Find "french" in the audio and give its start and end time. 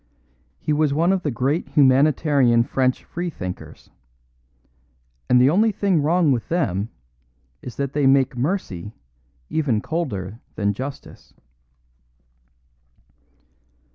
2.63-3.03